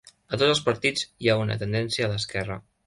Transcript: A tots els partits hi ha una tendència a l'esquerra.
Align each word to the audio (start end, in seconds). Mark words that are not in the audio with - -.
A 0.29 0.31
tots 0.39 0.53
els 0.53 0.61
partits 0.69 1.05
hi 1.25 1.31
ha 1.31 1.37
una 1.45 1.59
tendència 1.67 2.09
a 2.09 2.13
l'esquerra. 2.17 2.61